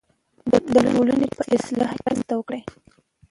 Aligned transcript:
د 0.51 0.53
ټولنې 0.89 1.27
په 1.37 1.43
اصلاح 1.55 1.91
کې 1.97 2.03
مرسته 2.05 2.33
وکړئ. 2.35 2.61